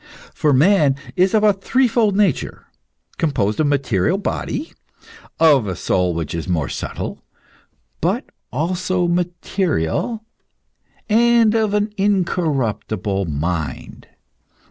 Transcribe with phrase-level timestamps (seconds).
[0.33, 2.65] For man is of a threefold nature,
[3.19, 4.73] composed of material body,
[5.39, 7.23] of a soul which is more subtle,
[8.01, 10.23] but also material,
[11.07, 14.07] and of an incorruptible mind.